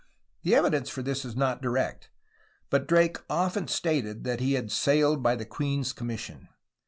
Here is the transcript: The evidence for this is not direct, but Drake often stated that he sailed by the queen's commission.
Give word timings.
The 0.41 0.55
evidence 0.55 0.89
for 0.89 1.03
this 1.03 1.23
is 1.23 1.35
not 1.35 1.61
direct, 1.61 2.09
but 2.71 2.87
Drake 2.87 3.17
often 3.29 3.67
stated 3.67 4.23
that 4.23 4.39
he 4.39 4.59
sailed 4.67 5.21
by 5.21 5.35
the 5.35 5.45
queen's 5.45 5.93
commission. 5.93 6.47